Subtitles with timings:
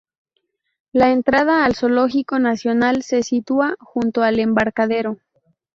[0.93, 5.19] La entrada al zoológico nacional se sitúa junto al embarcadero.